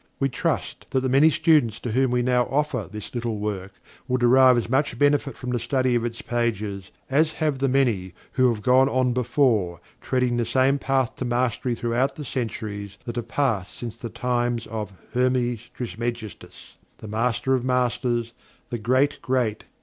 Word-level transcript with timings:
We 0.19 0.29
trust 0.29 0.87
that 0.89 1.01
the 1.01 1.09
many 1.09 1.29
students 1.29 1.79
to 1.81 1.91
whom 1.91 2.09
we 2.09 2.23
now 2.23 2.45
offer 2.45 2.89
this 2.91 3.13
little 3.13 3.37
work 3.37 3.71
will 4.07 4.17
derive 4.17 4.57
as 4.57 4.67
much 4.67 4.97
benefit 4.97 5.37
from 5.37 5.51
the 5.51 5.59
study 5.59 5.93
of 5.93 6.03
its 6.03 6.23
pages 6.23 6.89
as 7.07 7.33
have 7.33 7.59
the 7.59 7.69
many 7.69 8.15
who 8.31 8.51
have 8.51 8.63
gone 8.63 8.89
on 8.89 9.13
before, 9.13 9.79
treading 10.01 10.37
the 10.37 10.43
same 10.43 10.79
Path 10.79 11.17
to 11.17 11.25
Mastery 11.25 11.75
throughout 11.75 12.15
the 12.15 12.25
centuries 12.25 12.97
that 13.05 13.15
have 13.15 13.27
passed 13.27 13.75
since 13.75 13.95
the 13.95 14.09
times 14.09 14.65
of 14.65 14.91
HERMES 15.13 15.69
TRISMEGISTUS 15.75 16.77
the 16.97 17.07
Master 17.07 17.53
of 17.53 17.63
Masters 17.63 18.33
the 18.71 18.79
Great 18.79 19.21
Great. 19.21 19.65